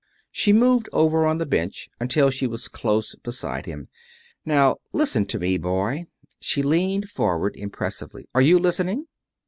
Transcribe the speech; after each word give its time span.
She 0.31 0.51
moved 0.51 0.89
over 0.91 1.27
on 1.27 1.37
the 1.37 1.45
bench 1.45 1.87
until 1.99 2.31
she 2.31 2.47
was 2.47 2.67
close 2.67 3.13
beside 3.13 3.67
him. 3.67 3.87
"Now, 4.43 4.77
listen 4.91 5.27
to 5.27 5.37
me, 5.37 5.59
boy." 5.59 6.07
She 6.39 6.63
leaned 6.63 7.11
forward, 7.11 7.55
impressively. 7.55 8.25
"Are 8.33 8.41
you 8.41 8.57
listening?" 8.57 9.05